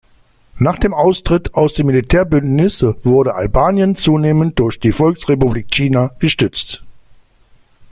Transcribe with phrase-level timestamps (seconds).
[0.57, 6.83] Nach dem Austritt aus dem Militärbündnis wurde Albanien zunehmend durch die Volksrepublik China gestützt.